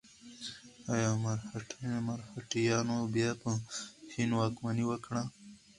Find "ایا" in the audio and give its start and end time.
0.93-1.09